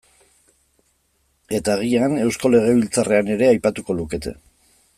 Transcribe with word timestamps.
Eta 1.57 1.75
agian 1.75 2.17
Eusko 2.21 2.51
Legebiltzarrean 2.55 3.31
ere 3.37 3.51
aipatuko 3.51 3.97
lukete. 4.01 4.35